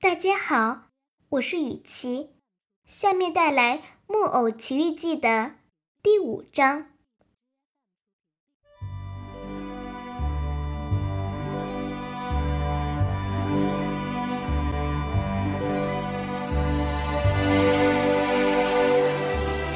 [0.00, 0.82] 大家好，
[1.28, 2.30] 我是雨琪，
[2.86, 5.56] 下面带来《木偶奇遇记》的
[6.00, 6.86] 第五章。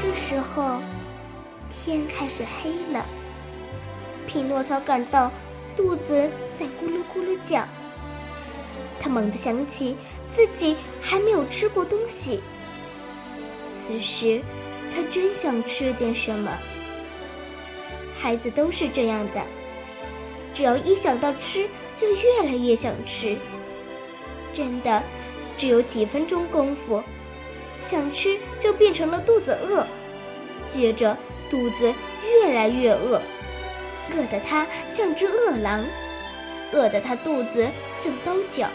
[0.00, 0.80] 这时候，
[1.68, 3.04] 天开始黑了，
[4.28, 5.32] 匹诺曹感到
[5.74, 7.66] 肚子在咕噜咕噜叫。
[9.02, 9.96] 他猛地想起
[10.28, 12.40] 自己还没有吃过东西。
[13.72, 14.40] 此时，
[14.94, 16.56] 他真想吃点什么。
[18.16, 19.42] 孩子都是这样的，
[20.54, 23.36] 只要一想到吃，就越来越想吃。
[24.52, 25.02] 真的，
[25.58, 27.02] 只有几分钟功夫，
[27.80, 29.84] 想吃就变成了肚子饿，
[30.68, 31.18] 接着
[31.50, 33.20] 肚子越来越饿，
[34.12, 35.84] 饿得他像只饿狼，
[36.72, 38.68] 饿得他肚子像刀绞。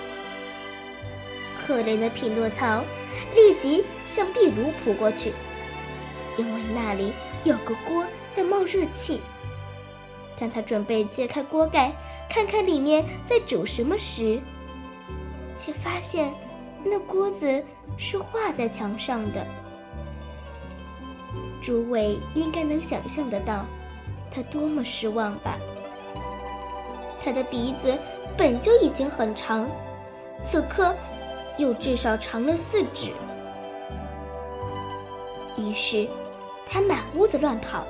[1.68, 2.82] 可怜的匹诺曹
[3.36, 5.34] 立即向壁炉扑过去，
[6.38, 7.12] 因为那里
[7.44, 9.20] 有个锅在冒热气。
[10.40, 11.92] 当他准备揭开锅盖，
[12.30, 14.40] 看看里面在煮什么时，
[15.58, 16.32] 却发现
[16.86, 17.62] 那锅子
[17.98, 19.46] 是画在墙上的。
[21.62, 23.66] 诸位应该能想象得到，
[24.32, 25.58] 他多么失望吧？
[27.22, 27.94] 他的鼻子
[28.38, 29.70] 本就已经很长，
[30.40, 30.96] 此刻。
[31.58, 33.12] 又至少长了四指。
[35.58, 36.08] 于是，
[36.68, 37.86] 他满屋子乱跑，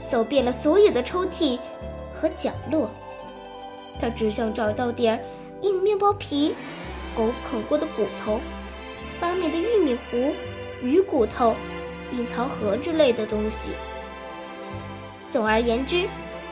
[0.00, 1.58] 搜遍了所有的抽屉
[2.12, 2.90] 和角落。
[4.00, 5.22] 他只想找到点
[5.60, 6.54] 硬面包皮、
[7.14, 8.40] 狗啃过的骨头、
[9.20, 10.34] 发霉的玉米糊、
[10.82, 11.54] 鱼骨头、
[12.12, 13.70] 樱桃核之类的东西。
[15.28, 16.08] 总而言之，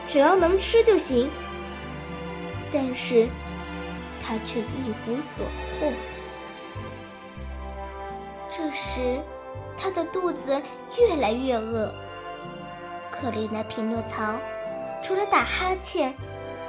[0.06, 1.28] 只要能吃就行。
[2.70, 3.26] 但是，
[4.22, 5.44] 他却一无所
[5.80, 5.90] 获。
[8.50, 9.20] 这时，
[9.76, 10.60] 他的肚子
[10.98, 11.92] 越来越饿。
[13.10, 14.34] 可怜的匹诺曹，
[15.02, 16.12] 除了打哈欠，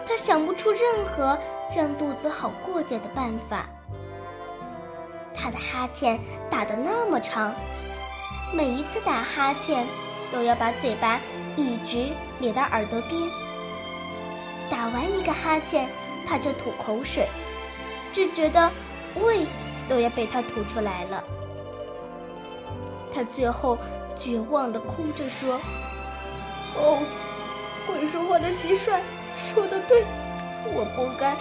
[0.05, 1.37] 他想不出任何
[1.75, 3.65] 让肚子好过点的办法。
[5.33, 6.19] 他的哈欠
[6.49, 7.53] 打得那么长，
[8.53, 9.87] 每一次打哈欠
[10.31, 11.19] 都要把嘴巴
[11.55, 13.21] 一直咧到耳朵边。
[14.69, 15.89] 打完一个哈欠，
[16.27, 17.27] 他就吐口水，
[18.13, 18.71] 只觉得
[19.21, 19.47] 胃
[19.89, 21.23] 都要被他吐出来了。
[23.13, 23.77] 他最后
[24.15, 25.59] 绝望地哭着说
[26.77, 26.99] ：“哦，
[27.87, 28.99] 会说话的蟋蟀
[29.35, 30.03] 说的对，
[30.65, 31.35] 我不该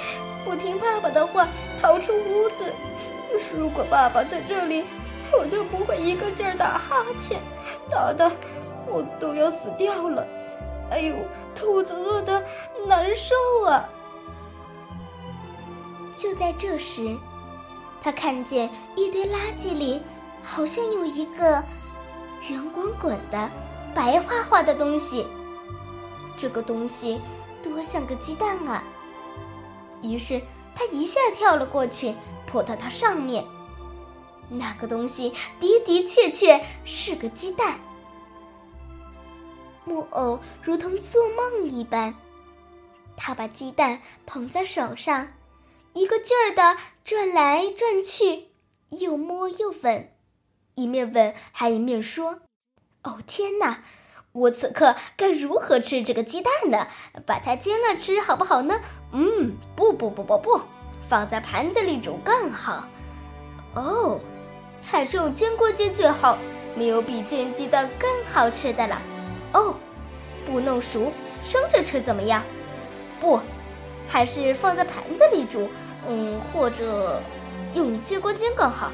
[0.44, 1.46] 不听爸爸的话
[1.80, 2.72] 逃出屋子。
[3.56, 4.84] 如果爸爸在这里，
[5.32, 7.38] 我就不会一个劲儿打哈欠，
[7.88, 8.30] 打的
[8.86, 10.26] 我都要死掉了。
[10.90, 11.14] 哎呦，
[11.54, 12.42] 肚子饿得
[12.86, 13.34] 难受
[13.68, 13.88] 啊！”
[16.16, 17.16] 就在这时，
[18.02, 20.02] 他看见一堆垃圾里。
[20.42, 21.62] 好像有一个
[22.48, 23.50] 圆滚滚的、
[23.94, 25.26] 白花花的东西，
[26.36, 27.20] 这个东西
[27.62, 28.82] 多像个鸡蛋啊！
[30.02, 30.40] 于是
[30.74, 32.14] 他一下跳了过去，
[32.46, 33.44] 扑到它上面。
[34.48, 37.78] 那个东西的的确确是个鸡蛋。
[39.84, 42.14] 木偶如同做梦一般，
[43.16, 45.28] 他把鸡蛋捧在手上，
[45.92, 48.48] 一个劲儿的转来转去，
[48.88, 50.12] 又摸又吻。
[50.74, 52.40] 一面问，还一面说
[53.04, 53.82] ：“哦天哪，
[54.32, 56.86] 我此刻该如何吃这个鸡蛋呢？
[57.26, 58.80] 把它煎了吃好不好呢？
[59.12, 60.60] 嗯，不不不不不，
[61.08, 62.88] 放在盘子里煮更好。
[63.74, 64.20] 哦，
[64.82, 66.38] 还是用煎锅煎最好，
[66.76, 69.02] 没有比煎鸡蛋更好吃的了。
[69.52, 69.74] 哦，
[70.46, 72.42] 不弄熟，生着吃怎么样？
[73.20, 73.40] 不，
[74.08, 75.68] 还是放在盘子里煮，
[76.08, 77.20] 嗯，或者
[77.74, 78.90] 用煎锅煎更好。”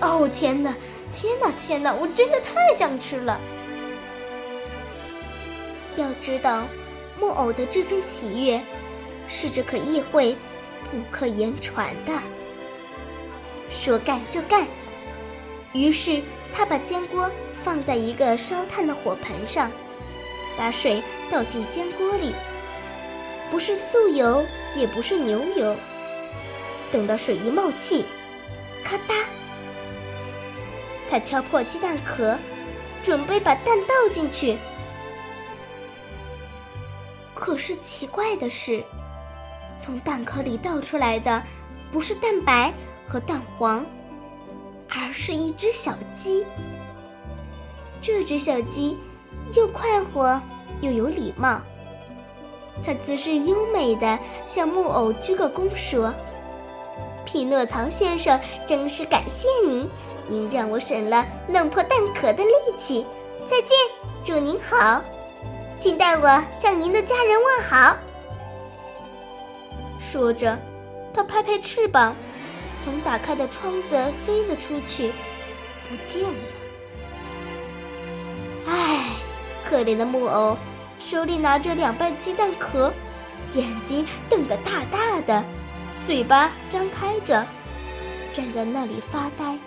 [0.00, 0.74] 哦天哪，
[1.12, 1.92] 天哪，天哪！
[1.92, 3.40] 我真的太想吃了。
[5.96, 6.64] 要知道，
[7.18, 8.60] 木偶的这份喜悦，
[9.28, 10.34] 是只可意会，
[10.90, 12.12] 不可言传的。
[13.68, 14.66] 说干就干，
[15.72, 16.22] 于是
[16.52, 19.70] 他把煎锅放在一个烧炭的火盆上，
[20.56, 22.34] 把水倒进煎锅里，
[23.50, 24.42] 不是素油，
[24.74, 25.76] 也不是牛油。
[26.90, 28.06] 等到水一冒气，
[28.82, 29.22] 咔嗒。
[31.10, 32.38] 他敲破鸡蛋壳，
[33.02, 34.56] 准备把蛋倒进去。
[37.34, 38.80] 可是奇怪的是，
[39.78, 41.42] 从蛋壳里倒出来的
[41.90, 42.72] 不是蛋白
[43.08, 43.84] 和蛋黄，
[44.88, 46.44] 而是一只小鸡。
[48.00, 48.96] 这只小鸡
[49.56, 50.40] 又快活
[50.80, 51.60] 又有礼貌，
[52.86, 54.16] 它姿势优美的
[54.46, 56.14] 向木偶鞠个躬，说
[57.26, 59.88] ：“匹诺曹先生，真是感谢您，
[60.30, 63.04] 您让我省了弄破蛋壳的力气。
[63.48, 63.76] 再见，
[64.24, 65.02] 祝您好，
[65.76, 67.96] 请代我向您的家人问好。
[69.98, 70.56] 说着，
[71.12, 72.14] 他拍拍翅膀，
[72.80, 75.12] 从打开的窗子飞了出去，
[75.88, 76.38] 不见了。
[78.68, 79.06] 唉，
[79.68, 80.56] 可怜的木偶，
[81.00, 82.92] 手里拿着两半鸡蛋壳，
[83.54, 85.44] 眼睛瞪得大大的，
[86.06, 87.44] 嘴巴张开着，
[88.32, 89.58] 站在那里发呆。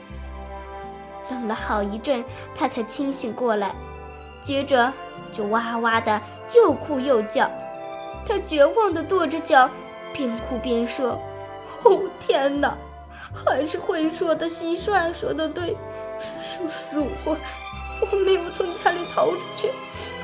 [1.29, 2.23] 愣了好一阵，
[2.55, 3.73] 他才清醒过来，
[4.41, 4.91] 接着
[5.31, 6.21] 就哇哇的
[6.55, 7.49] 又哭又叫。
[8.27, 9.69] 他绝望的跺着脚，
[10.13, 11.19] 边哭边说
[11.83, 12.77] ：“哦天哪，
[13.33, 15.75] 还是会说的蟋蟀说的对，
[16.91, 17.35] 如如果
[17.99, 19.67] 我没有从家里逃出去，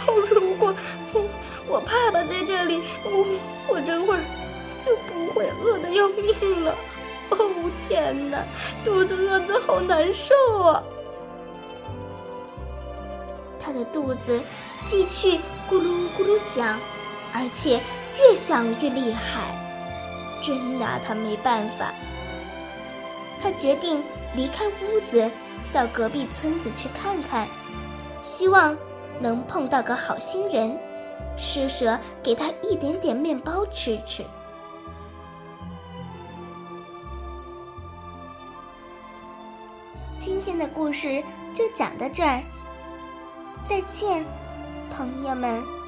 [0.08, 0.74] 哦，如果
[1.14, 1.26] 我
[1.68, 3.26] 我爸爸在这里，我
[3.68, 4.22] 我这会儿
[4.82, 6.76] 就不会饿得要命了。”
[7.88, 8.44] 天哪，
[8.84, 10.84] 肚子饿得好难受啊！
[13.60, 14.42] 他的肚子
[14.86, 15.38] 继续
[15.70, 16.80] 咕噜咕噜响，
[17.34, 17.80] 而且
[18.18, 19.54] 越响越厉害，
[20.42, 21.94] 真拿他没办法。
[23.42, 24.04] 他决定
[24.36, 25.30] 离开屋子，
[25.72, 27.48] 到隔壁村子去看看，
[28.22, 28.76] 希望
[29.20, 30.78] 能碰到个好心人，
[31.38, 34.24] 施舍给他一点点面包吃吃。
[40.60, 41.24] 的故事
[41.56, 42.42] 就讲到这儿，
[43.64, 44.24] 再见，
[44.96, 45.79] 朋友们。